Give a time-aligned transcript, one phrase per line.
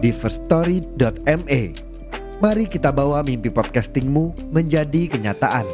[0.00, 1.62] di firststory.me.
[2.40, 5.68] Mari kita bawa mimpi podcastingmu menjadi kenyataan.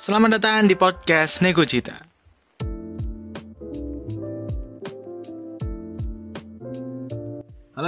[0.00, 2.09] Selamat datang di podcast Nego Cita.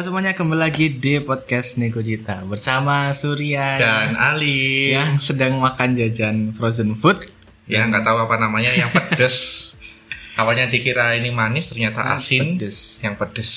[0.03, 5.95] Halo semuanya, kembali lagi di podcast Nego Cita bersama Surya dan Ali yang sedang makan
[5.95, 7.23] jajan frozen food.
[7.71, 9.71] ya nggak tahu apa namanya yang pedes
[10.43, 12.77] awalnya dikira ini manis ternyata Yang asin pedes.
[12.99, 13.51] yang pedes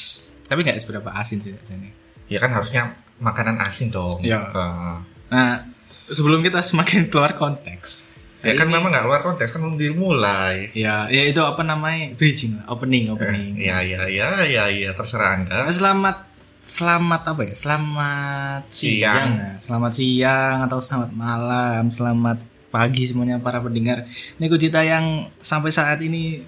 [0.45, 1.89] Tapi nggak seberapa asin sih rasanya.
[2.29, 4.45] ya kan harusnya makanan asin dong Ya.
[4.45, 4.97] Eh,
[5.33, 5.65] Nah,
[6.05, 8.13] sebelum kita semakin keluar konteks,
[8.45, 12.13] ya kan ini- memang nggak keluar konteks kan belum dimulai Ya, ya itu apa namanya
[12.13, 13.57] bridging opening, opening.
[13.57, 16.34] ya ya ya ya ya terserah anda Selamat
[16.65, 17.53] selamat apa ya?
[17.53, 18.97] Selamat siang.
[18.97, 19.29] Siang.
[19.37, 19.49] ya.
[19.61, 22.41] Selamat siang atau selamat malam, selamat
[22.73, 24.09] pagi semuanya para pendengar.
[24.41, 26.41] Nego Cita yang sampai saat ini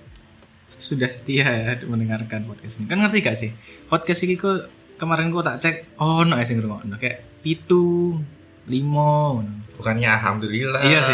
[0.68, 2.90] sudah setia ya mendengarkan podcast ini.
[2.90, 3.54] Kan ngerti gak sih?
[3.88, 8.18] Podcast ini kok kemarin kok tak cek oh no sing ngrungokno kayak pitu
[8.68, 9.42] limo
[9.73, 11.14] bukannya alhamdulillah Iya sih.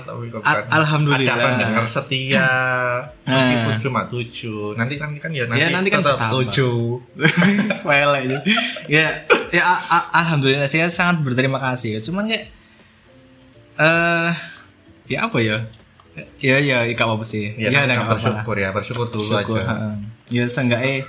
[0.00, 1.34] tapi kok Al- alhamdulillah.
[1.34, 2.46] ada pendengar setia
[3.26, 3.80] meskipun Nah.
[3.80, 7.02] cuma tujuh nanti kan kan ya nanti, Ya, nanti kan tetap tujuh
[7.88, 8.36] Wele itu.
[8.88, 12.00] Ya, ya a- a- alhamdulillah saya sangat berterima kasih ya.
[12.00, 12.54] Cuman kayak
[13.76, 14.30] eh
[15.06, 15.58] ya apa ya?
[16.38, 17.50] Ya ya ya gak apa-apa sih.
[17.52, 18.14] ya, Ya, ada kan gak apa-apa.
[18.14, 18.22] lah.
[18.46, 19.94] bersyukur ya bersyukur dulu Syukur, aja heeh.
[20.30, 21.02] Ya seenggaknya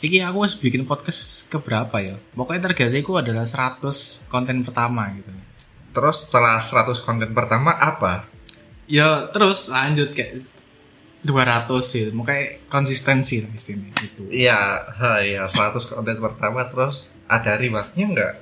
[0.00, 2.16] Iki aku harus bikin podcast ke berapa ya?
[2.32, 5.30] Pokoknya targetku adalah 100 konten pertama gitu.
[5.92, 8.24] Terus setelah 100 konten pertama apa?
[8.88, 10.48] Ya terus lanjut kayak
[11.22, 12.10] 200 gitu.
[12.16, 14.22] Makanya konsistensi lah istilahnya itu.
[14.32, 14.58] Iya,
[14.88, 18.34] ha, ya 100 konten pertama terus ada rewardnya nggak?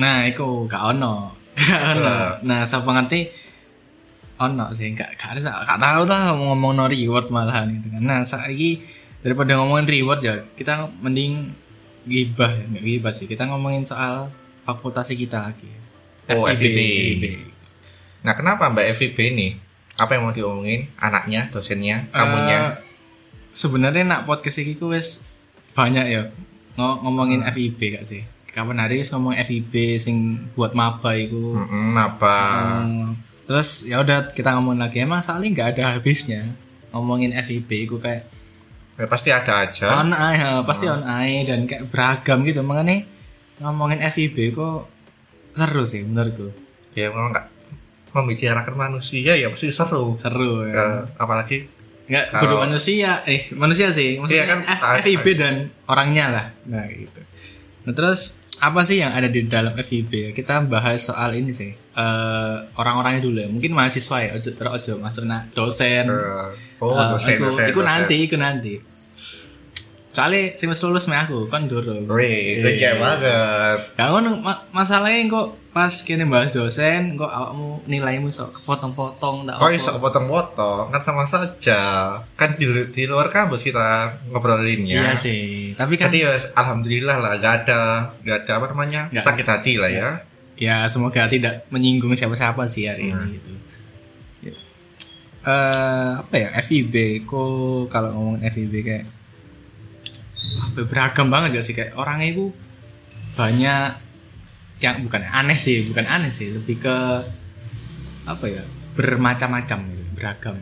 [0.00, 1.36] Nah, iku gak ono.
[1.68, 2.16] Gak ono.
[2.48, 3.28] Nah, siapa ngerti
[4.40, 8.02] ono sih gak gak ada gak tahu lah mau ngomong no reward malahan gitu kan.
[8.02, 8.82] Nah, saiki
[9.22, 11.54] daripada ngomongin reward ya, kita mending
[12.02, 13.24] gibah ya, nggak gibah sih.
[13.24, 14.28] Kita ngomongin soal
[14.62, 15.70] fakultasi kita lagi.
[16.28, 16.66] Oh, FIB.
[16.66, 17.24] FIB.
[18.22, 19.48] Nah, kenapa Mbak FIB ini?
[19.94, 20.90] Apa yang mau diomongin?
[20.96, 22.58] Anaknya, dosennya, kamunya?
[22.58, 22.70] Eh,
[23.52, 25.26] sebenarnya nak podcast iki ku wis
[25.72, 26.22] banyak ya
[26.74, 27.50] ngo- ngomongin Hmm.
[27.50, 28.22] FIB gak sih?
[28.48, 30.16] Kapan hari ngomong FIB sing
[30.52, 31.56] buat maba iku.
[31.56, 32.36] Mm-mm, apa?
[32.84, 36.52] Hmm, terus ya udah kita ngomongin lagi emang soalnya nggak ada habisnya
[36.90, 38.28] ngomongin FIB itu kayak
[39.02, 39.98] Ya, pasti ada aja.
[39.98, 42.62] on air ya, pasti on air dan kayak beragam gitu.
[42.62, 43.02] Makanya
[43.58, 44.86] ngomongin FIB kok
[45.52, 46.54] seru sih menurutku.
[46.94, 47.46] Ya memang nggak
[48.12, 50.14] membicarakan manusia ya pasti seru.
[50.14, 51.66] seru Eh, ya apalagi
[52.04, 54.16] nggak kalau- kudu manusia eh manusia sih.
[54.16, 56.46] Maksudnya Iya kan, F- ah, FIB dan orangnya lah.
[56.64, 57.20] Nah gitu.
[57.82, 61.74] Nah terus apa sih yang ada di dalam FIB ya kita bahas soal ini sih
[61.92, 66.96] Eh, orang-orangnya dulu ya mungkin mahasiswa ya ojo terus ojo masuk nak dosen eh, oh
[66.96, 67.84] Eh, dosen, iku, dosen, iku dosen.
[67.84, 68.74] nanti, iku nanti.
[70.08, 72.04] Soalnya sing wis lulus meh aku, kan durung.
[72.04, 72.64] Wih, Iya.
[72.66, 73.78] kece banget.
[73.96, 79.56] Ya ngono ma masalahnya kok pas kene bahas dosen, kok awakmu nilaimu sok kepotong-potong tak
[79.56, 79.72] apa.
[79.72, 80.92] iso potong-potong?
[80.92, 81.80] Kan sama saja.
[82.36, 83.84] Kan di, di luar kampus kita
[84.28, 85.00] ngobrolinnya.
[85.00, 85.72] Iya sih.
[85.72, 87.80] Tapi kan Jadi ya alhamdulillah lah gak ada
[88.20, 90.00] gak ada apa namanya sakit hati lah ya.
[90.00, 90.10] ya
[90.86, 93.24] semoga tidak menyinggung siapa-siapa sih hari Hmm.
[93.24, 93.52] ini gitu.
[94.42, 94.54] Ya.
[95.42, 99.04] Eh apa ya FIB kok kalau ngomongin FIB kayak
[100.52, 102.44] apa, ya, beragam banget ya sih kayak orangnya itu
[103.38, 103.98] banyak
[104.82, 106.96] yang bukan aneh sih bukan aneh sih lebih ke
[108.26, 108.62] apa ya
[108.98, 110.56] bermacam-macam gitu beragam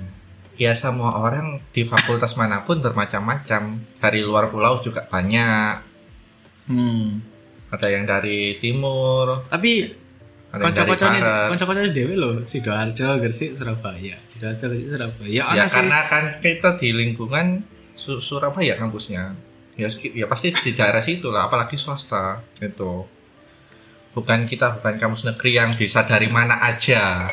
[0.61, 3.81] Ya semua orang di fakultas mana pun bermacam-macam.
[3.97, 5.81] Dari luar pulau juga banyak.
[6.69, 7.40] hmm.
[7.71, 9.87] Ada yang dari timur, tapi
[10.51, 11.49] ada yang dari kocok-kocok ini barat.
[11.55, 15.75] kocok-kocok ini dewe loh sidoarjo gresik surabaya sidoarjo gresik surabaya ya, Ya sih.
[15.79, 17.63] karena kan kita di lingkungan
[17.95, 19.37] Su- Surabaya kampusnya.
[19.77, 23.05] Ya, ya pasti di daerah situ lah, apalagi swasta itu.
[24.11, 27.31] Bukan kita bukan kampus negeri yang bisa dari mana aja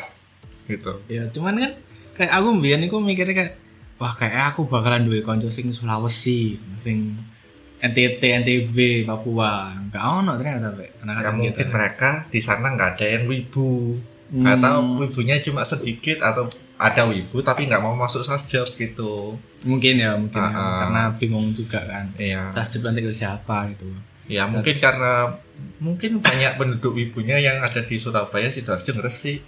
[0.64, 1.00] gitu.
[1.08, 1.72] ya cuman kan
[2.14, 3.52] kayak aku mbiyen iku mikirnya kayak
[3.96, 7.16] wah kayak aku bakalan duwe konco sing Sulawesi sing
[7.78, 8.76] NTT, NTB,
[9.06, 9.70] Papua.
[9.78, 10.88] Enggak ono ternyata Pak.
[11.06, 11.70] Ya mungkin kita.
[11.70, 13.96] mereka di sana nggak ada yang wibu
[14.28, 14.44] Hmm.
[14.44, 19.40] atau wibunya cuma sedikit atau ada wibu tapi nggak mau masuk sasjab gitu.
[19.64, 20.52] mungkin ya, mungkin ya.
[20.52, 20.76] Ah, ah.
[20.84, 22.12] karena bingung juga kan.
[22.20, 22.52] Iya.
[22.52, 23.88] Sasjep nanti ke siapa gitu.
[24.28, 25.32] Ya mungkin karena
[25.80, 29.40] mungkin banyak penduduk wibunya yang ada di Surabaya sidoarjo Gresik.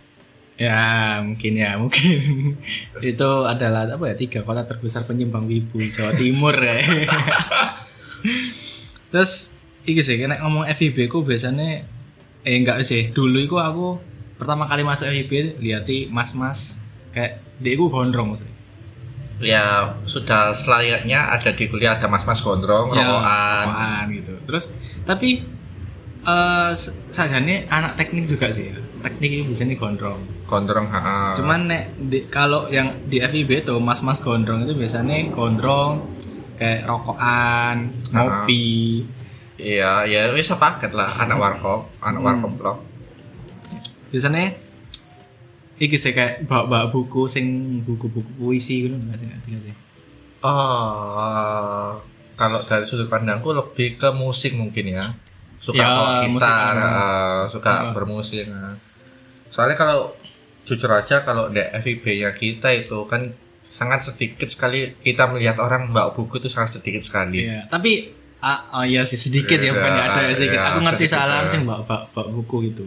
[0.56, 2.56] Ya mungkin ya mungkin
[3.05, 6.81] itu adalah apa ya tiga kota terbesar penyumbang wibu Jawa Timur ya.
[9.08, 11.82] Terus iki sih kena ngomong FIB ku biasanya
[12.40, 14.00] eh enggak sih dulu itu aku
[14.37, 16.81] pertama kali masuk FIB liati mas-mas
[17.11, 18.56] kayak dia ku gondrong maksudnya.
[19.40, 19.64] Ya
[20.05, 23.64] sudah selayaknya ada di kuliah ada mas-mas gondrong, Ya, rokokan.
[23.67, 24.34] rokokan gitu.
[24.44, 24.64] Terus
[25.02, 25.49] tapi
[26.20, 26.70] eh
[27.08, 28.76] sajane anak teknik juga sih ya.
[29.00, 30.20] Teknik itu biasanya gondrong.
[30.44, 31.32] Gondrong, ha.
[31.32, 36.05] Cuman nek di- kalau yang di FIB tuh mas-mas gondrong itu biasanya gondrong
[36.61, 37.77] kayak rokokan,
[38.12, 39.01] ngopi.
[39.57, 42.29] Iya, ya wis sepaket lah anak warkop, anak Hmm.
[42.29, 42.79] warkop blok.
[44.09, 44.53] Biasanya
[45.77, 47.47] iki sih kayak bawa-bawa buku sing
[47.81, 49.27] buku-buku puisi gitu enggak sih?
[49.27, 49.75] Ngerti nggak sih?
[50.41, 52.01] Oh,
[52.35, 55.13] kalau dari sudut pandangku lebih ke musik mungkin ya.
[55.61, 57.93] Suka Ya, gitar, eh, suka Ah.
[57.93, 58.49] bermusik.
[59.53, 60.17] Soalnya kalau
[60.65, 63.37] jujur aja kalau di FIB-nya kita itu kan
[63.70, 67.46] sangat sedikit sekali kita melihat orang bawa buku itu sangat sedikit sekali.
[67.46, 68.11] Iya, tapi
[68.43, 70.61] ah, oh iya sih sedikit ya bukan nggak ada ya sedikit.
[70.61, 72.84] Aku ngerti salah sih bawa, bawa, bawa buku gitu.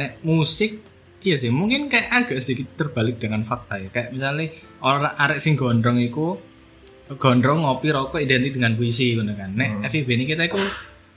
[0.00, 0.80] Nek musik
[1.20, 3.92] iya sih mungkin kayak agak sedikit terbalik dengan fakta ya.
[3.92, 4.46] Kayak misalnya
[4.80, 6.40] orang arek sing gondrong iku
[7.20, 9.52] gondrong ngopi rokok identik dengan puisi gitu kan.
[9.52, 9.82] Nek Hmm.
[9.84, 10.58] FIB ini kita iku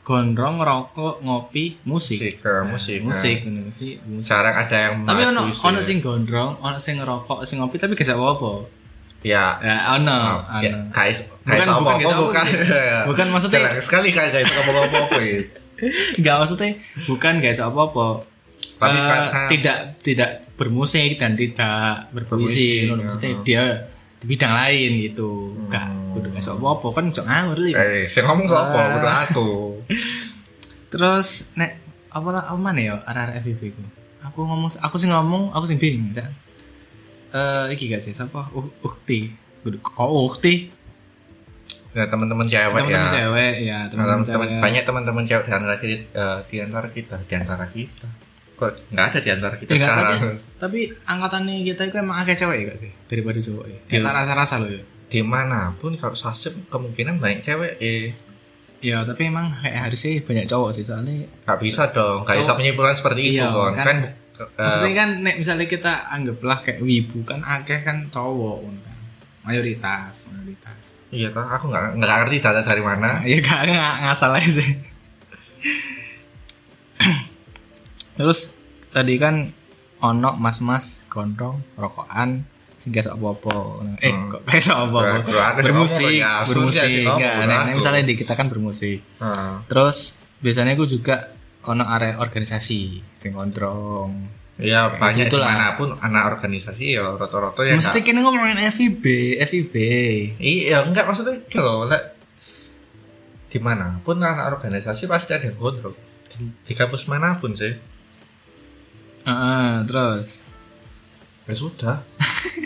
[0.10, 2.18] gondrong rokok ngopi musik.
[2.18, 3.62] Musik, Nah, musik, musik nah.
[3.62, 4.26] mesti musik.
[4.26, 8.18] Jarang ada yang Tapi ono ono sing gondrong, ono sing ngerokok, sing ngopi tapi gak
[8.18, 8.66] apa-apa.
[9.22, 10.10] ya Ya ono,
[10.42, 10.80] Oh, ono.
[10.90, 12.46] guys, Bukan- guys apa apa guys apa bukan.
[13.06, 15.38] Bukan maksudnya Jarang sekali guys ngomong apa apa ya.
[16.18, 16.70] Enggak maksudnya
[17.06, 18.08] bukan guys apa-apa.
[18.76, 22.96] Tapi Eh, karena- tidak tidak bermusik dan tidak berpuisi, Berpuisi, ya.
[22.98, 23.64] maksudnya dia
[24.20, 25.56] di bidang lain gitu.
[25.58, 26.12] Enggak Hmm.
[26.12, 27.72] kudu guys apa-apa kan jok ngawur li.
[27.72, 28.76] Eh, saya ngomong apa?
[28.76, 28.88] Ah.
[28.98, 29.50] Udah aku.
[30.92, 31.78] Terus nek
[32.10, 33.84] apa lah apa mana ya arah-arah FVP ku.
[34.22, 36.28] Aku ngomong aku sih ngomong, aku sih bingung, Cak.
[37.30, 38.50] Eh iki gak sih siapa?
[38.50, 39.32] Uh, Ukti.
[39.62, 40.74] Kudu kok Ukti?
[41.90, 43.10] Ya teman-teman cewek Teman-teman ya.
[43.10, 44.62] cewek ya, teman-teman Teman-teman cewek.
[44.62, 48.08] banyak teman-teman cewek di antara kita, eh, di antara kita, di antara kita.
[48.60, 50.20] Kok nggak ada di antara kita Ya, sekarang?
[50.20, 50.28] tapi,
[50.60, 53.80] tapi angkatan kita itu emang agak cewek ya gak sih daripada cowok ya.
[53.80, 53.92] Iya.
[53.96, 54.84] Kita rasa-rasa loh ya.
[55.08, 58.12] Di mana pun kalau sasep kemungkinan banyak cewek eh
[58.80, 62.94] Ya tapi emang kayak harusnya banyak cowok sih soalnya nggak bisa dong, nggak bisa penyimpanan
[62.94, 63.74] seperti itu Iya, kan.
[63.74, 63.86] kan-
[64.34, 68.76] Kan, eh, maksudnya kan nek misalnya kita anggaplah kayak wibu kan akeh kan cowok kan.
[69.42, 73.20] mayoritas mayoritas iya toh, aku nggak nggak ngerti data dari mana.
[73.20, 74.70] nah, ya gak nggak ngasal aja sih
[78.20, 78.52] terus
[78.92, 79.56] tadi kan
[80.04, 82.44] ono mas-mas gondrong rokokan
[82.80, 83.84] sing gak apa-apa.
[84.00, 84.32] Eh Hmm.
[84.32, 85.24] kok gak apa-apa?
[85.28, 87.76] Nah, bermusik ya, bermusik nek aku.
[87.76, 89.04] misalnya di kita kan bermusik.
[89.20, 91.36] Nah, terus biasanya aku juga
[91.68, 92.80] ono area organisasi
[93.20, 94.32] sing gondrong.
[94.60, 95.48] Iya banyak gitulah.
[95.48, 99.04] di mana pun anak organisasi ya roto-roto ya Mesti kini ngomongin FIB,
[99.40, 99.74] FIB.
[100.36, 102.16] Iya enggak maksudnya kalau lek
[103.48, 105.96] di mana pun anak organisasi pasti ada yang gondrong.
[106.64, 107.72] Di kampus mana pun sih
[109.30, 110.42] Heeh, terus.
[111.46, 111.98] ya sudah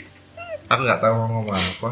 [0.72, 1.90] aku nggak tahu mau ngomong apa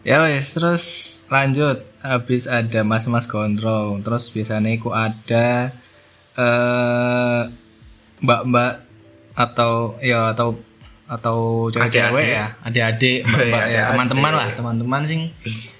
[0.00, 0.84] Ya wes, terus
[1.28, 1.84] lanjut.
[2.00, 5.76] Habis ada mas-mas gondrong, terus biasanya ku ada
[6.40, 7.42] eh
[8.24, 8.80] mbak-mbak
[9.36, 10.56] atau ya atau
[11.10, 12.30] atau cewek-cewek Adik-adik.
[12.30, 13.90] ya, adik-adik, mbak-mbak Iya, ya, adik-adik.
[13.90, 15.20] teman-teman lah, teman-teman sing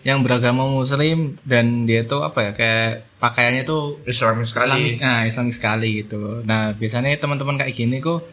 [0.03, 5.23] yang beragama muslim dan dia tuh apa ya kayak pakaiannya tuh Islami Islamik, sekali nah
[5.23, 6.43] Islamik sekali gitu.
[6.43, 8.27] Nah biasanya teman-teman kayak gini kok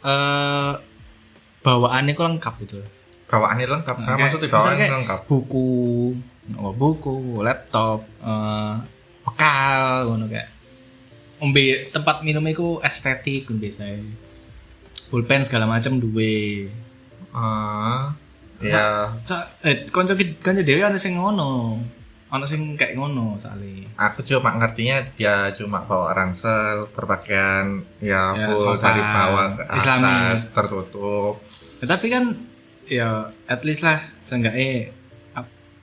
[0.00, 0.72] eh
[1.60, 2.78] bawaannya kok lengkap gitu.
[3.26, 5.68] bawaannya lengkap nah, Kayak- maksudnya bawaannya kayak lengkap Buku,
[6.54, 8.74] oh, buku, laptop, eh
[9.22, 10.48] bekal, ngono kayak.
[11.38, 14.02] Ombe tempat minum itu estetik biasanya.
[15.08, 16.68] Pulpen segala macam duwe.
[17.30, 18.12] ah
[18.58, 21.78] ya So, eh konco konco dhewe ana sing ngono.
[22.28, 23.88] Ana sing kayak ngono soalnya.
[23.96, 29.62] aku cuma ngertinya dia cuma bawa ransel berpakaian ya, Ya, full sopan, dari bawah ke
[29.64, 30.14] atas Islami.
[30.52, 31.34] tertutup
[31.78, 32.24] Ya, tapi kan
[32.84, 33.08] ya
[33.46, 34.92] at least lah seenggaknya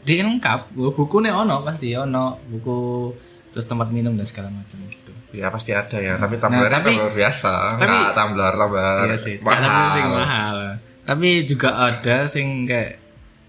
[0.06, 3.10] dia lengkap Bu- bukunya ono pasti ono buku
[3.50, 6.96] terus tempat minum dan segala macam gitu ya pasti ada ya tapi Nah, tumblernya tapi-
[6.96, 7.54] tumbler biasa.
[7.76, 8.98] tapi- nggak tumbler tumbler.
[9.06, 10.58] Iya sih nggak sampai sing mahal.
[11.04, 12.92] Tapi juga ada sing kayak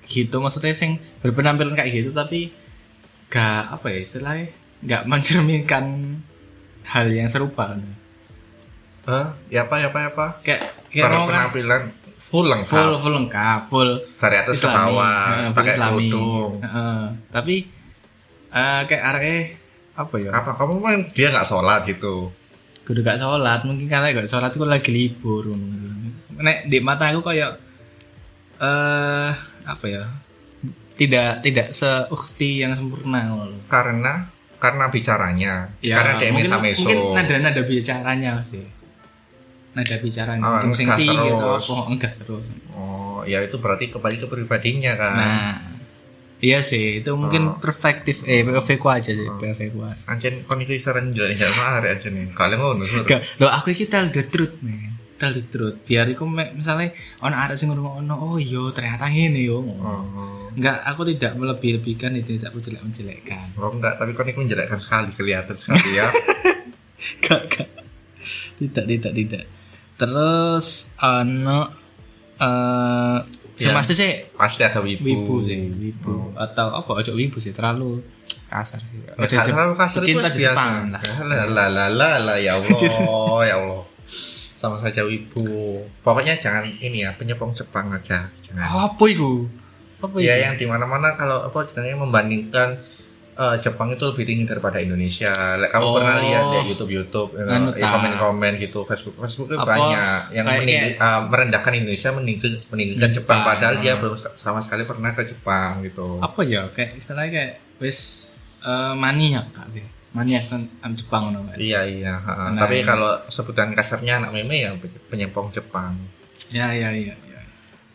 [0.04, 2.52] gitu maksudnya sing berpenampilan kayak gitu tapi
[3.26, 4.46] gak apa ya istilahnya
[4.78, 5.84] nggak mencerminkan
[6.84, 7.74] hal yang serupa.
[9.06, 10.26] Eh, ya apa ya apa ya apa?
[10.42, 11.82] Kayak kayak mau kan penampilan
[12.16, 12.70] full lengkap.
[12.70, 16.52] Full full lengkap full dari atas ke bawah pakai kerudung.
[16.58, 17.02] Heeh.
[17.30, 17.54] tapi
[18.48, 19.44] eh, kayak arek
[19.96, 20.30] apa ya?
[20.30, 20.52] Apa?
[20.54, 22.30] Kamu kan dia nggak sholat gitu.
[22.86, 25.50] Kudu gak sholat mungkin karena gak sholat itu lagi libur
[26.38, 27.58] nek di mata aku kayak
[28.62, 29.30] eh
[29.66, 30.04] apa ya?
[30.96, 33.26] Tidak tidak seukti yang sempurna
[33.68, 35.54] karena karena bicaranya.
[35.82, 38.64] Ya karena dia mungkin meso mungkin nada nada bicaranya sih.
[39.76, 41.68] Nada bicaranya Oh, oh, sing tinggi gitu terus.
[41.68, 42.46] apa enggak terus.
[42.72, 45.12] Oh ya itu berarti kembali ke pribadinya kan?
[45.18, 45.75] Nah
[46.46, 47.58] iya sih itu mungkin Oh.
[47.58, 49.78] perspektif eh POV ku aja sih POV ku.
[50.06, 53.02] Anjen kon iki saran jalan jalan aja nih kalian ngono Sur.
[53.02, 57.34] Gak, lo aku iki tell the truth nih tell the truth biar iku misalnya ono
[57.34, 60.04] arek sing ngomong oh iya ternyata ngene yo oh
[60.56, 63.52] Enggak, aku tidak melebih-lebihkan itu tidak menjelek-menjelekkan.
[63.60, 66.08] oh enggak tapi kon itu menjelekkan sekali kelihatan sekali ya
[67.20, 67.68] Enggak, enggak.
[68.56, 69.44] Tidak, tidak, tidak.
[69.96, 71.60] Terus ono
[72.36, 73.18] eh
[73.56, 73.72] Ya.
[73.72, 78.04] pasti sih pasti ada wibu wibu sih, wibu atau apa ojo wibu sih terlalu
[78.52, 79.00] kasar sih.
[79.16, 80.44] Ojo terlalu kasar cinta di.
[80.44, 81.00] Jepang lah.
[81.24, 83.82] lah lah lah ya Allah ya Allah
[84.56, 89.48] sama saja wibu pokoknya jangan ini ya penyepong Jepang aja jangan Apa itu?
[90.00, 90.28] Apa itu?
[90.28, 92.76] ya yang di mana-mana kalau apa jenenge membandingkan
[93.36, 95.28] eh, Jepang itu lebih tinggi daripada Indonesia.
[95.54, 95.94] Like, kamu Oh.
[95.94, 97.88] pernah lihat ya YouTube YouTube Anu ya, ta.
[97.94, 103.38] komen-komen gitu Facebook Facebook itu banyak yang meninggi- eh, merendahkan Indonesia meninggi, meninggikan Jepang.
[103.38, 103.40] Jepang.
[103.46, 106.18] padahal dia belum sama sekali pernah ke Jepang gitu.
[106.18, 108.28] apa ya kayak istilahnya kayak wis
[108.58, 109.84] eh, maniak kak sih.
[110.10, 111.60] Maniak kan kan Jepang ngono kan.
[111.60, 112.14] Iya iya.
[112.16, 112.48] ha.
[112.48, 112.88] Nah, Tapi iya.
[112.88, 114.72] kalau sebutan kasarnya anak meme ya
[115.06, 115.92] penyempong Jepang.
[116.48, 117.40] Ya, ya, ya, ya.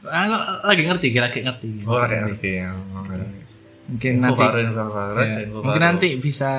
[0.06, 0.30] Ah,
[0.64, 1.82] lagi ngerti, lagi ngerti.
[1.84, 2.70] Oh kayak ngerti ya.
[3.84, 5.90] Mungkin Info nanti info baru, ya, info mungkin baru.
[5.90, 6.52] nanti bisa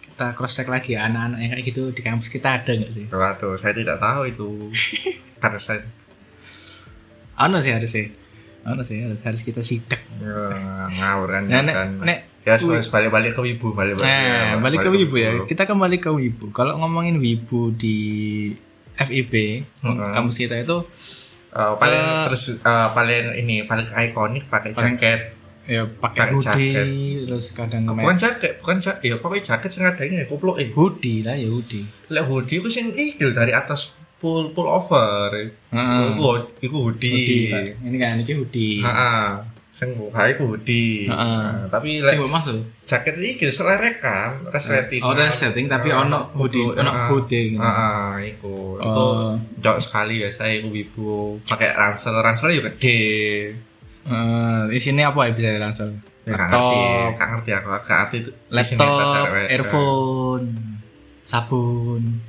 [0.00, 3.06] kita cross check lagi ya anak-anak yang kayak gitu di kampus kita ada nggak sih?
[3.06, 4.48] Waduh, saya tidak tahu itu.
[5.42, 5.82] Karena saya
[7.34, 8.04] Ada sih, ada sih.
[8.62, 10.00] Ada sih, harus, harus kita sidak.
[10.16, 10.54] ya,
[10.88, 11.42] ngawur kan.
[11.44, 11.88] Nah, nek, kan.
[12.00, 14.06] nek, ya harus balik-balik ke wibu, balik-balik.
[14.06, 15.30] nah, balik ke wibu ya.
[15.42, 16.48] Kita kembali ke wibu.
[16.48, 17.96] Kalau ngomongin wibu di
[18.94, 19.32] FIB,
[19.82, 20.10] Mm-mm.
[20.10, 20.86] kampus kita itu
[21.50, 25.33] Eh, paling Eh, terus eh, paling ini paling ikonik pakai Paling- jaket.
[25.64, 29.04] Ya pakai hoodie, terus kadang Bukan jaket, bukan jaket.
[29.08, 30.68] Ya pokoknya jaket sing ada ini kupluk eh.
[30.76, 31.88] hoodie lah ya hoodie.
[32.12, 35.32] Lek hoodie ku sing ikil dari atas pull pull over.
[35.72, 36.08] Heeh.
[36.60, 37.12] Iku hoodie.
[37.12, 37.76] Hoodie.
[37.80, 38.80] Ini kan ini hoodie.
[38.84, 39.24] Heeh.
[39.74, 41.08] Sing buka iku hoodie.
[41.08, 41.44] Heeh.
[41.64, 42.60] Nah, tapi lek mbok masuk.
[42.84, 45.00] jaket iki selerekan, resleting.
[45.00, 47.64] Oh, ada setting tapi ono hoodie, ono hoodie gitu.
[47.64, 48.76] Heeh, iku.
[48.78, 49.32] Iku Oh,
[49.64, 53.00] cocok sekali ya saya iku wibu pakai ransel ransel juga gede
[54.04, 55.92] eh isinya apa ya bisa langsung?
[56.24, 58.30] Laptop, gak ngerti aku, gak ngerti itu.
[58.48, 60.48] laptop, earphone,
[61.20, 62.24] sabun,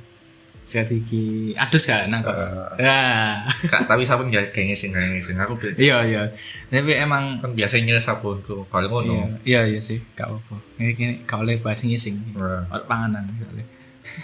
[0.68, 2.60] strategi, adus gak nang kos?
[2.76, 5.40] Gak, tapi sabun gak kayak ngising, gak ngising.
[5.40, 6.28] Aku iya iya.
[6.68, 9.40] Tapi emang kan biasanya sabunku, kalau ngono.
[9.48, 10.60] iya, iya iya sih, gak apa-apa.
[10.76, 12.36] Ini gini, gak boleh bahas ngising.
[12.36, 13.64] Ono panganan gak.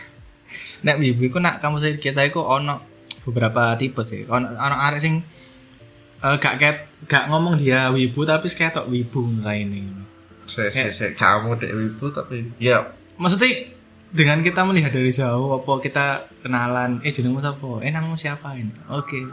[0.85, 2.85] Nek wibu iku nak kamu sih kita iku ono
[3.25, 4.29] beberapa tipe sih.
[4.29, 5.25] Ono ono arek sing
[6.21, 9.89] eh, gak ket gak ngomong dia wibu tapi ketok wibu ini.
[10.47, 12.85] Saya, saya, kamu dek wibu tapi ya
[13.17, 13.73] Maksudnya
[14.13, 17.81] dengan kita melihat dari jauh apa kita kenalan eh jenengmu siapa?
[17.81, 18.73] Eh namamu siapa ini?
[18.93, 19.25] Oke.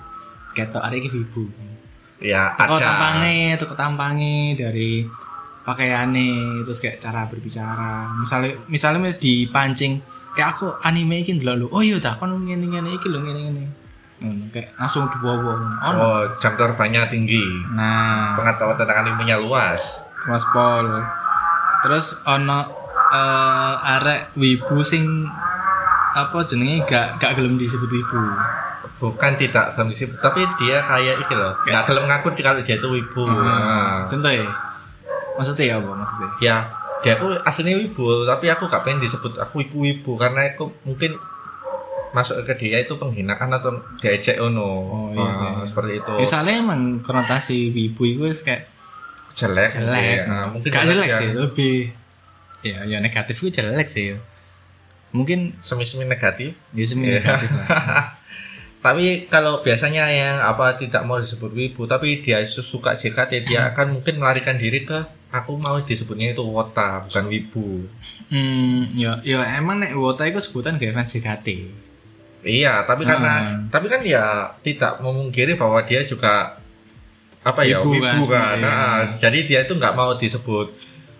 [0.56, 1.46] Ketok arek iki wibu.
[2.20, 5.08] ya Toko ada tampangnya, toko tampangnya dari
[5.64, 8.12] pakaiannya, terus kayak cara berbicara.
[8.20, 10.04] Misalnya, misalnya dipancing,
[10.36, 11.68] kayak aku anime iki ndelok lho.
[11.72, 13.64] Oh iya dah, kon ngene ngene iki lho ngene ngene.
[14.20, 15.54] Ngono, kayak langsung dibawa.
[15.80, 17.40] Oh, oh jam terbangnya tinggi
[17.72, 21.00] Nah, pengetahuan tentang animenya luas waspol.
[21.80, 22.60] Terus ono
[23.10, 25.26] eh arek wibu sing
[26.12, 28.20] apa jenenge gak gak gelem disebut wibu.
[29.00, 32.76] bukan tidak dalam disebut tapi dia kayak iki loh nggak gelem ngaku di- kalau dia
[32.76, 33.40] itu wibu Hmm.
[33.40, 34.04] Nah.
[34.04, 34.44] Contoh ya.
[35.34, 36.30] Maksudnya ya apa maksudnya?
[36.38, 36.56] ya
[37.00, 41.16] dia aku aslinya wibu tapi aku gak pengen disebut aku wibu wibu karena aku mungkin
[42.10, 45.46] masuk ke dia itu penghinaan atau diajak ono Oh, iya sih.
[45.46, 48.66] Ah, seperti itu Misalnya emang konotasi wibu itu kayak
[49.32, 50.18] jelek jelek.
[50.18, 50.24] ya.
[50.25, 51.18] Nah, mungkin Gak jelek ya.
[51.18, 51.75] sih, lebih
[52.60, 54.18] ya ya negatif itu jelek sih.
[55.10, 57.20] Mungkin semi-semi negatif ya semi Iya.
[57.20, 57.68] negatif lah.
[58.80, 63.68] tapi kalau biasanya yang apa tidak mau disebut wibu tapi dia su- suka JKT dia
[63.68, 67.84] akan mungkin melarikan diri ke aku mau disebutnya itu wota bukan wibu
[68.32, 71.48] Hmm, ya ya emang nek wota itu sebutan gak fans JKT.
[72.41, 73.67] Iya tapi karena Hmm.
[73.67, 76.55] tapi kan ya tidak memungkiri bahwa dia juga
[77.39, 78.55] apa ya Wibu wibu, kan kan.
[78.60, 80.67] Nah, jadi dia itu nggak mau disebut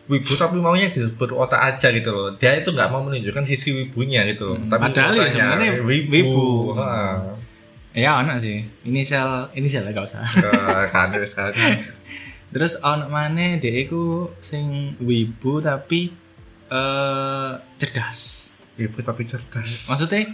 [0.10, 2.34] wibu tapi maunya disebut otak aja gitu loh.
[2.36, 4.58] Dia itu nggak mau menunjukkan sisi wibunya gitu loh.
[4.60, 6.48] Hmm, tapi padahal ya sebenarnya wibu, wibu.
[6.76, 7.14] Heeh.
[8.00, 8.64] ya ono sih.
[8.84, 10.24] Inisial inisial lah gak usah.
[10.24, 11.52] Eh, kan terus kan.
[12.54, 16.10] Terus ono mana dia iku sing wibu tapi
[16.68, 18.50] eh cerdas.
[18.76, 19.86] Wibu tapi cerdas.
[19.86, 20.34] Maksudnya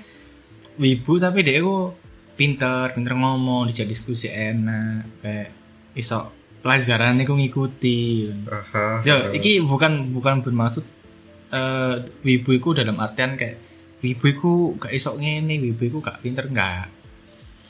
[0.76, 1.96] wibu tapi dia iku
[2.36, 5.50] pinter pinter ngomong dijak diskusi enak kayak
[5.96, 9.40] iso pelajaran iku ngikuti Aha, ya eh.
[9.40, 10.84] iki bukan bukan bermaksud
[11.54, 13.62] eh wibu iku dalam artian kayak
[14.04, 16.92] wibu iku gak iso ngene wibu iku gak pinter enggak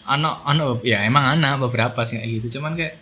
[0.06, 2.98] ana ana ya emang ana beberapa sih kayak gitu cuman kayak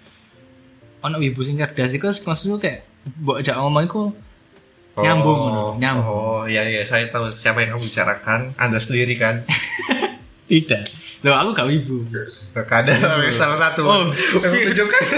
[1.03, 2.87] ana wibu sing cerdas iku maksudku kayak
[3.19, 4.03] mbok ajak ngomong iku
[4.97, 5.03] oh,
[5.79, 6.05] nyambung.
[6.05, 8.41] oh ya ya saya tahu siapa yang kamu bicarakan.
[8.57, 9.45] Anda sendiri kan?
[10.51, 10.83] Tidak.
[11.23, 12.03] Loh aku gak wibu.
[12.67, 12.99] Kadang
[13.39, 13.81] salah satu.
[13.87, 15.01] Oh, menunjukkan.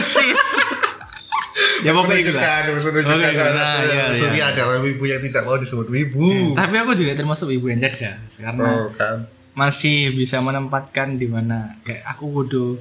[1.88, 3.88] Ya pokoknya itu lah menunjukkan nah, satu.
[3.88, 4.46] iya, Surya iya.
[4.51, 6.51] adalah wibu yang tidak mau disebut wibu.
[6.51, 9.24] Tapi aku juga termasuk wibu yang cerdas karena oh kan.
[9.55, 12.75] masih bisa menempatkan di mana kayak aku kudu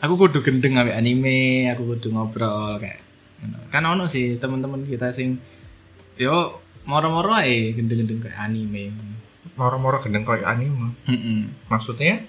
[0.00, 3.04] aku kudu gendeng ambek anime aku kudu ngobrol kayak
[3.44, 3.58] ngono.
[3.68, 5.36] kan ono sih teman-teman kita sing
[6.16, 8.94] yo moro-moro ae gendeng-gendeng kayak anime.
[9.56, 10.96] Moro-moro gendeng kayak anime.
[11.04, 11.68] Mm-mm.
[11.68, 12.24] maksudnya?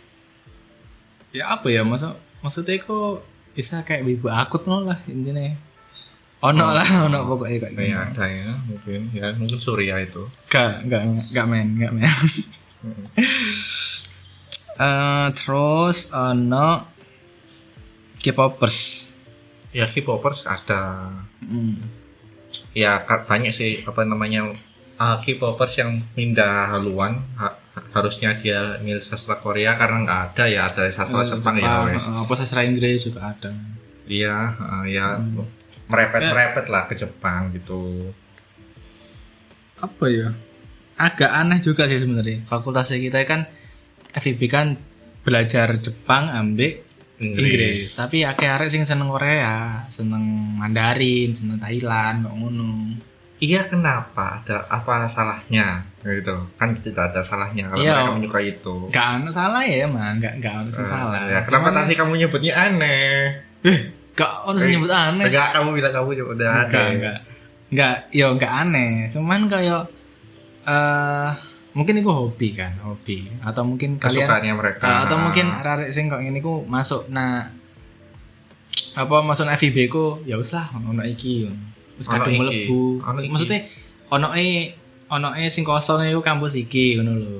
[1.31, 5.53] Ya apa ya maksud maksudnya kok bisa kayak wibu akut no lah intinya.
[6.45, 9.01] Ono lah ono pokoknya kayak gitu kayak ada ya mungkin.
[9.13, 10.23] Ya mungkin Surya itu.
[10.49, 11.01] Gak gak
[11.33, 12.11] gak main gak main.
[14.77, 16.85] Eh, terus ono
[18.21, 19.09] K-popers.
[19.73, 21.09] Ya K-popers ada.
[21.41, 21.81] Hmm.
[22.77, 24.53] Ya banyak sih apa namanya
[24.95, 27.17] uh, K-popers yang pindah haluan.
[27.35, 31.85] Ha- harusnya dia milih sastra Korea karena nggak ada ya ada sastra Eh, Jepang, ya
[31.85, 32.01] wes.
[32.01, 33.53] eh, apa sastra Inggris juga ada.
[34.07, 35.45] Iya uh, ya Hmm.
[35.85, 36.29] merepet Eh.
[36.31, 38.09] merepet lah ke Jepang gitu.
[39.77, 40.33] Apa ya?
[40.97, 42.41] Agak aneh juga sih sebenarnya.
[42.45, 43.45] Fakultas kita kan
[44.11, 44.73] FIB kan
[45.21, 46.86] belajar Jepang ambek
[47.19, 47.93] Inggris.
[47.93, 50.21] tapi akeh arek sing seneng Korea seneng
[50.53, 52.93] Mandarin seneng Thailand ngono
[53.37, 55.85] iya kenapa ada apa salahnya?
[55.99, 56.33] Gitu.
[56.55, 57.93] Kan tidak ada salahnya kalau Iya.
[57.95, 58.75] mereka menyukai itu.
[58.89, 61.21] Gak ada salah ya emang gak gak ada Eh, salah.
[61.23, 63.37] ya, kenapa Cuman- tadi kamu nyebutnya aneh?
[63.61, 63.77] Eh
[64.13, 65.25] gak ada sing nyebut aneh.
[65.25, 67.17] enggak kamu bilang kamu nyebut udah enggak aneh enggak
[67.69, 68.89] enggak yo enggak aneh.
[69.07, 69.83] Cuman kayak
[70.65, 71.29] eh
[71.77, 73.29] mungkin itu hobi kan hobi.
[73.45, 74.83] Atau mungkin kalian kesukaannya mereka.
[74.83, 77.53] Uh, atau mungkin arek sing kok ngene ku masuk nah
[78.97, 81.45] apa masuk na FIB ku ya usah ono iki
[82.01, 82.81] wis Ono kadung mlebu.
[83.29, 83.59] Maksudnya
[84.09, 84.73] ono e
[85.13, 87.37] ono e sing kosong iku kampus iki ngono lho.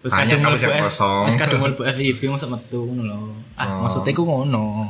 [0.00, 0.68] Wis Banyak kadung mlebu
[1.28, 3.20] wis kadung mlebu FIB masuk metu ngono lho.
[3.60, 3.84] Ah Oh.
[3.84, 4.88] maksudnya ku ngono.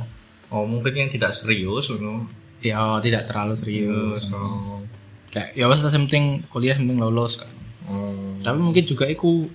[0.51, 2.27] Oh mungkin yang tidak serius gitu.
[2.61, 4.85] ya tidak terlalu serius Oh.
[5.33, 7.49] kayak ya wis yang penting kuliah penting lolos kan
[7.89, 8.30] Oh.
[8.41, 9.47] Tapi mungkin juga iku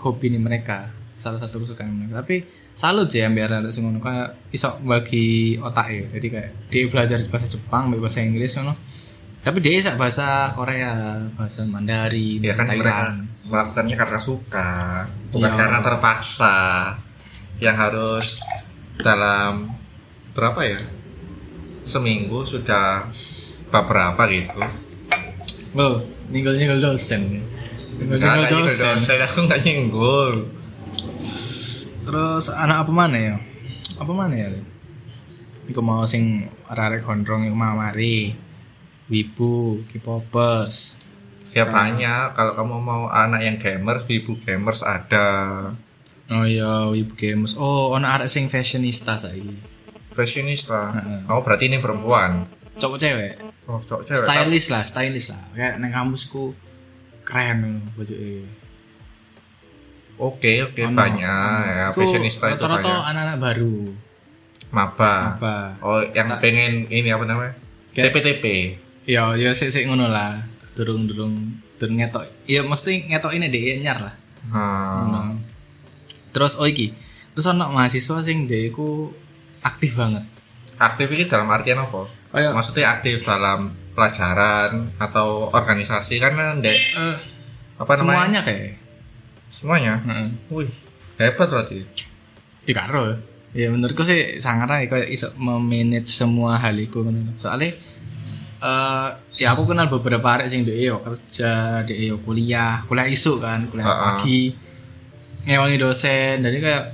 [0.00, 2.20] hobi nih mereka salah satu kesukaan mereka.
[2.20, 2.44] Tapi
[2.76, 7.18] salut sih ambil ada sing ngono kayak iso bagi otak ya jadi kayak dia belajar
[7.32, 8.76] bahasa Jepang bahasa Inggris ngono.
[9.40, 14.70] Tapi dia iso bahasa Korea bahasa Mandarin ya kan mereka Thailand melakukannya karena suka
[15.32, 15.58] bukan Iya.
[15.58, 16.56] karena terpaksa.
[17.56, 18.26] Yang harus
[19.00, 19.72] dalam
[20.36, 20.76] berapa ya?
[21.88, 23.08] Seminggu sudah
[23.72, 24.60] beberapa gitu.
[25.72, 27.40] Oh ninggal dosen
[27.96, 28.96] Nggak ada dosen.
[29.00, 30.34] Dosen aku nggak nyenggol
[32.06, 33.34] terus anak apa mana ya?
[33.98, 34.48] Apa mana ya
[35.66, 38.38] Iku mau sing arek gondrong iku mau mari.
[39.10, 40.94] Wibu K-popers.
[41.50, 45.70] Ya banyak kalau kamu mau anak yang gamers ibu gamers ada.
[46.26, 47.54] Oh iya, Wibu Games.
[47.54, 49.54] Oh, ono arek sing fashionista saiki.
[50.10, 50.90] fashionista?
[50.96, 51.20] Heeh.
[51.30, 52.50] oh berarti ini perempuan?
[52.82, 53.38] Cowok cewek.
[53.70, 54.22] oh cowok cewek.
[54.26, 55.42] Stylish lah, stylish lah.
[55.54, 56.50] Kayak nang kampusku
[57.26, 57.58] keren
[57.92, 58.46] bajuke.
[60.16, 60.96] oke oke Ono.
[60.96, 63.76] banyak ya Iku fashionista itu Rata-rata banyak anak-anak baru.
[64.68, 65.54] maba Apa?
[65.78, 67.52] oh yang Tak- pengen ini apa namanya
[67.90, 68.44] Kayak- TPTP
[69.06, 70.42] Ya, ya sik sik ngono lah.
[70.74, 71.38] Durung-durung
[71.72, 72.26] durung ngetok.
[72.44, 74.14] Ya mesti ngetok ini deh nyar lah.
[74.44, 75.38] Hmm.
[76.32, 76.90] Terus oh iki.
[77.30, 79.14] Terus ono mahasiswa sing dia iku
[79.60, 80.26] aktif banget.
[80.76, 87.16] aktif ini dalam artian apa Kayak maksudnya aktif dalam pelajaran atau organisasi karena ndek eh,
[87.76, 88.72] apa namanya semuanya kayak.
[89.50, 90.28] semuanya Heeh.
[90.52, 90.70] wih
[91.16, 91.80] hebat berarti
[92.66, 93.14] Ya karo.
[93.54, 96.98] Ya menurutku sih sangat lah kayak iso memanage semua hal itu.
[97.36, 97.70] Soalnya
[98.58, 103.38] eh ya aku kenal beberapa arek sing dhek yo kerja, dhek yo kuliah, kuliah isu
[103.38, 104.04] kan, kuliah Ha-ha.
[104.18, 104.50] pagi.
[105.46, 106.84] Ngewangi dosen, jadi kayak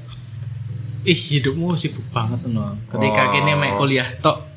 [1.02, 2.76] ih hidupmu sibuk banget no.
[2.84, 3.30] Ketika Oh.
[3.32, 4.51] kini mek kuliah tok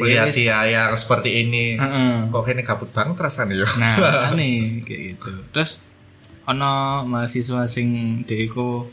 [0.00, 1.76] Lihat dia yang seperti ini.
[1.76, 2.32] Heeh.
[2.32, 3.68] Kok ini gabut banget rasanya ya.
[3.76, 3.96] Nah,
[4.32, 5.32] aneh kayak gitu.
[5.52, 5.84] Terus
[6.48, 8.88] ono mahasiswa sing deko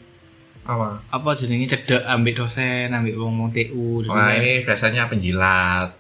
[0.70, 1.02] Apa?
[1.10, 4.06] apa jenenge cedek ambek dosen, ambek wong-wong TU.
[4.06, 5.98] Jadi Wah ini biasanya penjilat.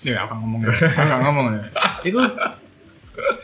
[0.00, 0.72] Ya, aku ngomong ya.
[0.72, 1.64] Aku ngomong ya.
[2.06, 2.20] Iku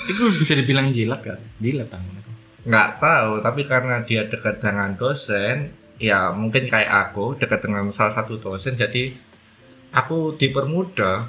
[0.09, 1.41] Iku bisa dibilang jilat kan?
[1.61, 2.21] Jilat tangan.
[2.62, 8.15] Nggak tahu, tapi karena dia dekat dengan dosen, ya mungkin kayak aku dekat dengan salah
[8.15, 9.17] satu dosen, jadi
[9.92, 11.28] aku dipermudah.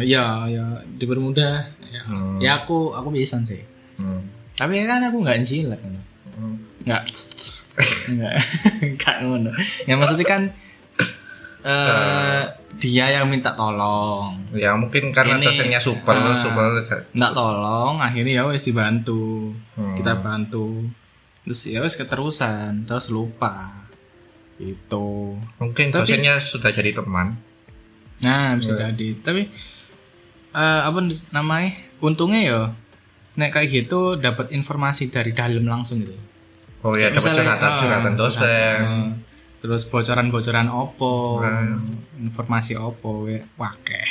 [0.00, 1.54] Eh, ya, ya dipermudah.
[1.92, 2.40] Ya, Hmm.
[2.40, 3.60] ya aku aku bisa sih.
[3.96, 4.24] Hmm.
[4.54, 5.94] Tapi kan aku nggak jilat kan.
[6.34, 6.56] Hmm.
[6.82, 7.02] Nggak.
[8.10, 8.34] Nggak.
[8.96, 9.50] Nggak ngono.
[9.84, 10.42] Ya maksudnya kan
[11.62, 12.42] eh
[12.76, 14.42] dia yang minta tolong.
[14.50, 16.34] Ya mungkin karena Ini, dosennya super, ah.
[16.34, 16.82] super.
[17.14, 19.54] Nggak tolong, akhirnya ya wes dibantu.
[19.78, 19.94] Hmm.
[19.94, 20.90] Kita bantu.
[21.44, 23.86] Terus ya wes keterusan, terus lupa.
[24.58, 25.38] Itu.
[25.58, 27.38] Mungkin Tapi- dosennya sudah jadi teman.
[28.22, 28.88] Nah, bisa Ya.
[28.88, 29.08] jadi.
[29.16, 29.42] Tapi
[30.52, 30.98] eh apa
[31.30, 31.70] namanya?
[31.98, 32.60] Untungnya ya
[33.32, 36.12] nek kayak gitu dapat informasi dari dalam langsung gitu.
[36.82, 38.42] Oh ya, dapat Misalnya, curhatan, ah, curhatan dosen.
[38.44, 39.06] eh,
[39.58, 41.78] terus bocoran-bocoran opo, Nah.
[42.20, 44.08] informasi opo, ya, wakeh.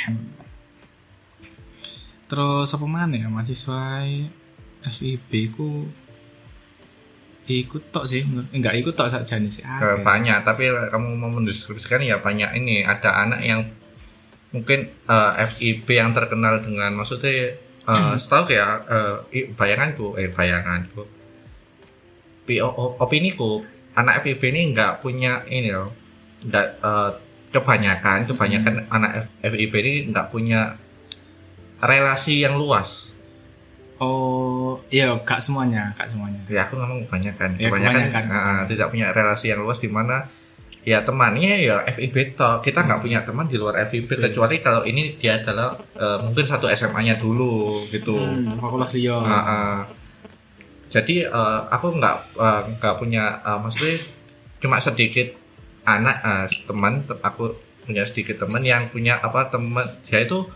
[2.26, 4.00] Terus apa mana ya mahasiswa
[4.82, 5.84] FIB ku
[7.44, 9.60] ikut tok sih, enggak ikut tok saja nih sih.
[9.60, 13.60] Eh, banyak tapi kamu mau mendeskripsikan ya banyak ini ada anak yang
[14.52, 21.02] mungkin eh, FIB yang terkenal dengan maksudnya eh, setahu ya eh, i- bayanganku eh bayanganku
[22.42, 23.62] Pi- o- o- opiniku
[23.94, 25.90] anak FIB ini nggak punya ini loh
[26.42, 27.10] nggak eh,
[27.50, 30.76] kebanyakan kebanyakan anak F- FIB ini nggak punya
[31.78, 33.10] relasi yang luas
[33.96, 36.42] Oh, iya, gak semuanya, gak semuanya.
[36.50, 38.24] ya aku ngomong kebanyakan Ya, kebanyakan, kebanyakan.
[38.26, 40.26] eh, tidak punya relasi yang luas di mana
[40.82, 44.22] ya temannya ya FIB toh kita nggak punya teman di luar FIB Iya.
[44.26, 49.14] kecuali kalau ini dia adalah eh, mungkin satu SMA-nya dulu gitu Hmm, fakultas liya.
[49.14, 49.76] Ah, ah.
[50.88, 53.94] jadi eh, aku nggak eh, nggak punya eh, maksudnya
[54.58, 55.30] cuma sedikit
[55.84, 60.50] anak eh, teman te- aku punya sedikit teman yang punya apa teman dia itu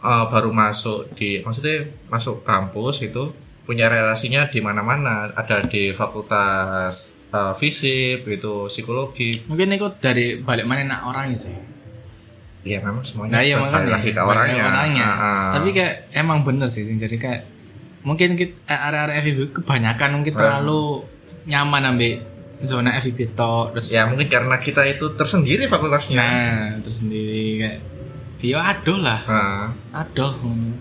[0.00, 3.28] eh, baru masuk di maksudnya masuk kampus itu
[3.62, 10.64] punya relasinya di mana-mana ada di fakultas eh, fisip itu psikologi Mungkin itu dari balik
[10.64, 11.56] mana nak orangnya sih.
[12.60, 13.90] ya memang semuanya Nah, iya makanya.
[13.90, 15.06] lagi ke orangnya, orangnya.
[15.06, 15.50] Ah.
[15.56, 17.40] Tapi kayak emang bener sih, jadi kayak
[18.00, 20.38] mungkin kita area-area FIB kebanyakan mungkin Ah.
[20.38, 21.06] terlalu
[21.44, 22.12] nyaman ambil
[22.60, 27.78] zona FIB tok terus ya mungkin karena kita itu tersendiri fakultasnya nah terus sendiri kayak
[28.40, 29.66] ya aduh lah Ah.
[29.94, 30.72] aduh hmm.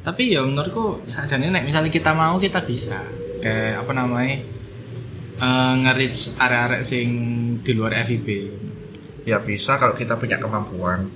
[0.00, 3.04] tapi ya menurutku sajane nek misalnya kita mau kita bisa
[3.38, 4.40] kayak apa namanya
[5.40, 7.08] eh nge-reach area-area sing
[7.64, 8.28] di luar FIB
[9.24, 11.08] ya bisa kalau kita punya kemampuan.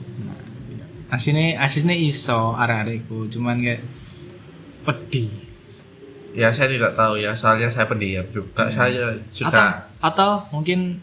[1.13, 3.83] Asine asine iso area-area iku cuman kayak
[4.85, 5.31] pedih.
[6.35, 8.67] Ya saya tidak tahu ya, soalnya saya pendiam juga.
[8.67, 8.75] Hmm.
[8.75, 10.99] Saya atau juga, atau mungkin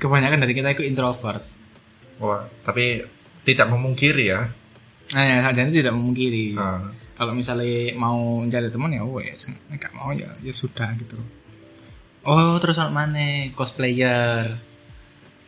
[0.00, 1.44] kebanyakan dari kita itu introvert.
[2.16, 3.04] Wah, tapi
[3.44, 4.48] tidak memungkiri ya.
[5.10, 6.54] nah ya sajane tidak memungkiri.
[6.54, 6.86] Ah,
[7.18, 11.18] kalau misalnya mau mencari teman ya wes nggak mau ya ya sudah gitu
[12.24, 13.48] oh terus ono mana?
[13.54, 14.56] Cosplayer.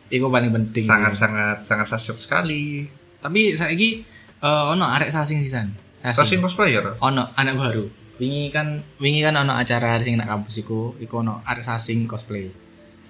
[0.09, 0.85] Itu paling penting.
[0.85, 2.85] Sangat sangat sangat sasyuk sekali.
[3.23, 4.03] tapi saya ini
[4.43, 5.71] ono arek sasing sisan
[6.03, 6.99] Kasih cosplayer.
[6.99, 7.87] ono anak baru.
[8.19, 12.51] Wingi kan wingi kan ono acara sing nak kampus iku iku ono arek sasing cosplay.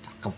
[0.06, 0.34] Cakep.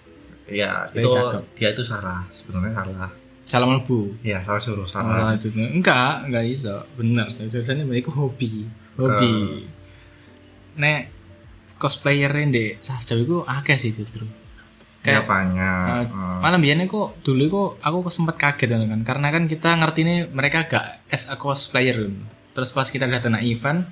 [0.48, 1.44] Ya Cosplay itu cakep.
[1.60, 3.10] dia itu salah, sebenarnya salah.
[3.46, 4.16] salah mlebu.
[4.26, 6.82] Ya salah suruh salah judulnya enggak enggak iso.
[6.96, 8.64] Bener tulisannya mereka hobi
[8.96, 9.68] hobi.
[10.80, 11.12] Nek
[11.76, 14.26] cosplayer ndek sastra iku akeh sih justru
[15.02, 15.86] Ya kayak banyak.
[15.86, 16.42] Eh, Ah.
[16.42, 20.66] malah biasanya kok dulu kok aku sempat kaget kan karena kan kita ngerti nih mereka
[20.66, 22.16] gak as a cosplayer kan.
[22.52, 23.86] terus pas kita datang na event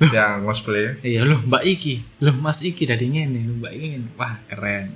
[0.00, 0.98] yang cosplay.
[1.00, 4.08] iya loh mbak Iki loh mas Iki dari ngene loh mbak Iki ngene.
[4.14, 4.86] wah keren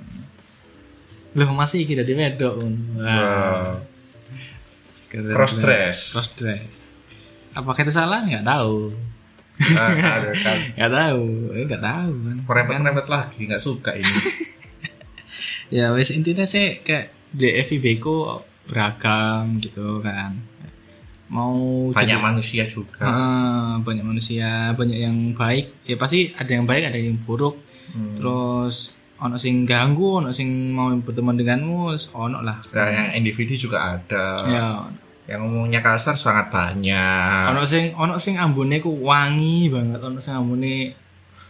[1.33, 2.73] loh mas Iki dari wedok kan.
[2.93, 3.71] wah Wow.
[5.07, 5.97] keren, Cross dress.
[6.11, 6.73] cross dress
[7.53, 9.12] apakah itu salah nggak tahu Ah,
[9.55, 10.57] ada kan.
[10.73, 14.17] nggak tahu eh, nggak tahu kan Merempet-merempet lagi, nggak suka ini.
[15.75, 20.37] ya wes intinya sih kayak di FIB ku beragam gitu kan
[21.27, 23.01] mau Banyak jadi- manusia juga.
[23.01, 27.57] Ah, banyak manusia banyak yang baik ya pasti ada yang baik ada yang buruk
[27.89, 28.17] Hmm.
[28.17, 33.97] terus ono sing ganggu ono sing mau berteman denganmu ono lah Ya, yang individu juga
[33.97, 34.25] ada.
[34.43, 34.65] ya
[35.23, 37.43] Yang ngomongnya kasar sangat banyak.
[37.49, 39.99] ono sing ono sing ambune ku wangi banget.
[39.99, 40.91] Ono sing ambune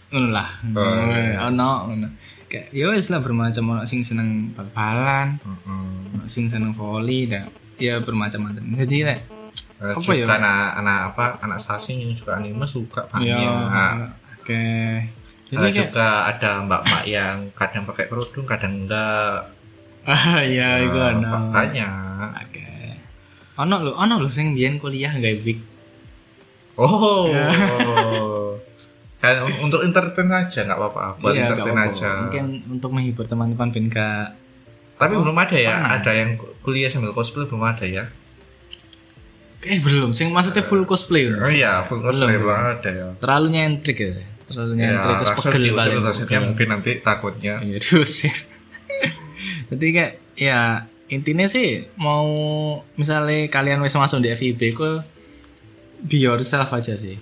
[0.09, 0.45] ngono lah.
[0.71, 1.49] Oh, iya.
[1.49, 2.07] ono ngono.
[2.45, 6.13] Kayak ya wes lah bermacam ono sing seneng bal-balan Mm-mm.
[6.13, 8.61] ono sing seneng volley dan ya bermacam-macam.
[8.77, 9.21] Jadi kayak
[9.83, 10.23] Eh, Apa ya?
[10.29, 11.25] anak anak apa?
[11.43, 13.91] Anak sasing yang suka anime suka ya banyak
[14.31, 14.65] oke.
[15.43, 19.49] Jadi kayak juga ada mbak-mbak yang kadang pakai kerudung kadang enggak.
[20.07, 22.31] Ah ya itu Nah, ono banyak.
[22.47, 22.63] Oke
[23.55, 25.59] ono lo ono lo sing biyen kuliah nggak wig.
[26.75, 27.29] Oh.
[27.29, 27.53] Ya.
[29.23, 31.21] kan un- untuk entertain aja nggak apa-apa.
[31.21, 31.95] Buat Iya, entertain apa-apa.
[31.95, 32.09] aja.
[32.27, 34.35] Mungkin untuk menghibur teman-teman ben gak
[34.93, 38.03] tapi Oh, belum ada ya ada yang kuliah sambil cosplay belum ada ya.
[39.63, 40.13] Eh belum.
[40.13, 41.27] Sing maksudnya full cosplay.
[41.33, 42.51] Oh iya full cosplay belum.
[42.51, 43.07] belum ada ya.
[43.17, 44.11] Terlalu nyentrik ya.
[44.47, 47.53] Terlalu nyentrik terus langsung pegel paling mungkin nanti takutnya.
[47.63, 48.35] Iya diusir.
[49.73, 52.25] Jadi kayak ya intinya sih mau
[52.93, 55.03] misalnya kalian wis masuk di FIB kok
[56.01, 57.19] be yourself aja sih.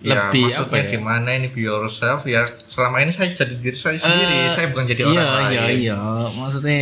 [0.00, 0.90] ya, Lebih maksudnya apa ya?
[0.90, 4.84] gimana ini be yourself ya selama ini saya jadi diri saya sendiri Eh, saya bukan
[4.86, 5.98] jadi iya, orang lain Iya iya
[6.32, 6.80] maksudnya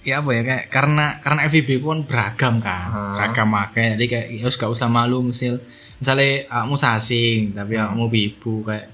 [0.00, 3.12] ya apa ya kayak karena karena FIB ku kan beragam kan Ah.
[3.14, 5.64] beragam makanya jadi kayak ya gak usah malu misalnya
[5.96, 7.92] misalnya kamu sasing tapi Hmm.
[7.92, 8.86] kamu ibu kayak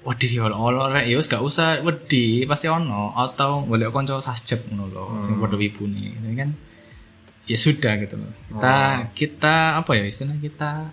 [0.00, 4.84] Wedi ya Allah rek ya gak usah wedi pasti ono atau golek kanca sasjep ngono
[4.88, 5.44] lho sing Hmm.
[5.44, 6.50] padha ibune ini kan
[7.44, 8.94] ya sudah gitu loh kita Oh.
[9.12, 10.88] kita apa ya istilah kita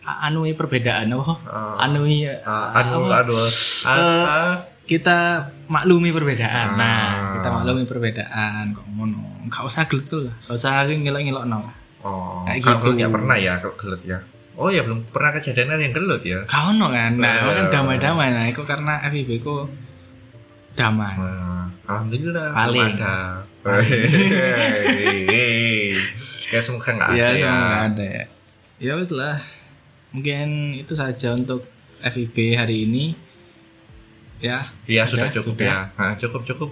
[0.00, 1.74] anui perbedaan apa Ah.
[1.82, 3.40] anui Ah, aduh apa?
[3.86, 4.56] Eh, ah.
[4.86, 5.18] kita
[5.66, 6.74] maklumi perbedaan.
[6.74, 6.78] Ah.
[6.78, 9.22] Nah, kita maklumi perbedaan kok ngono.
[9.46, 10.34] Enggak usah gelut lah.
[10.42, 11.58] Enggak usah ngelok-ngelok no.
[12.02, 12.88] Oh, Kayak gitu.
[12.96, 14.18] nggak pernah ya kalau gelut ya.
[14.60, 16.44] Oh ya belum pernah kejadian yang gelut ya.
[16.44, 17.16] Kau no kan.
[17.16, 17.56] Nah, Eh.
[17.56, 18.28] kan damai-damai.
[18.28, 19.64] Nah, itu karena FIB ku
[20.76, 21.16] damai.
[21.16, 22.92] Nah, Alhamdulillah Paling.
[22.92, 23.40] belum ada.
[26.50, 27.40] ya semoga nggak Ya, ada ya.
[27.40, 28.24] semoga ada ya.
[28.78, 29.36] Ya wis lah.
[30.10, 31.64] Mungkin itu saja untuk
[32.00, 33.04] FIB hari ini.
[34.40, 35.68] Ya, Iya sudah Udah, cukup sudah.
[35.68, 35.78] ya.
[35.94, 36.70] Nah, cukup cukup.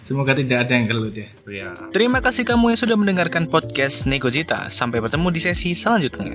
[0.00, 1.28] semoga tidak ada yang gelut ya.
[1.44, 1.68] Ya.
[1.88, 4.68] Terima kasih kamu yang sudah mendengarkan podcast Negojita.
[4.68, 6.34] Sampai bertemu di sesi selanjutnya.